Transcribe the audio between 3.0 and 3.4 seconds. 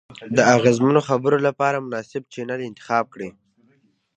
کړئ.